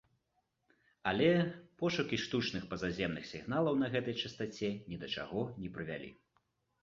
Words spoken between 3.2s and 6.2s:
сігналаў на гэтай частаце ні да чаго не прывялі.